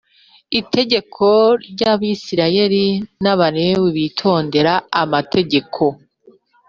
[0.59, 1.25] itegeko
[1.71, 2.85] ry Abisirayeli
[3.23, 5.83] n Abalewi bitondera amategeko